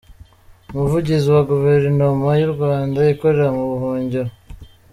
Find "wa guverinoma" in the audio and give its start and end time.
1.35-2.29